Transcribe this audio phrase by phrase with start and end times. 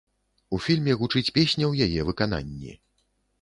[0.57, 2.73] У фільме гучыць песня ў яе выкананні.